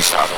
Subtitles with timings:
[0.00, 0.29] don't stop.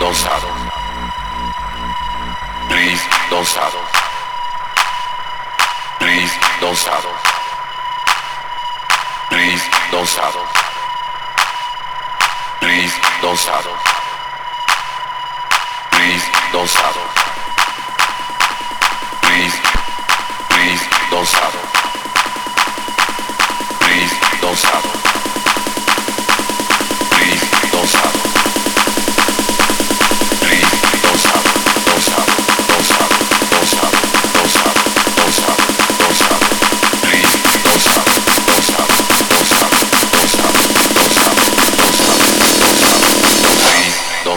[0.00, 0.42] don't stop.
[2.70, 3.74] Please don't stop.
[6.00, 7.04] Please don't stop.
[9.28, 9.62] Please
[9.92, 10.34] don't stop.
[12.60, 13.66] Please don't stop.
[15.92, 17.29] Please don't stop.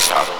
[0.00, 0.39] Don't stop.